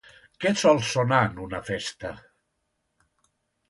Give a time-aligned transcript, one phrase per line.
[0.45, 2.17] Què sol sonar en una festa?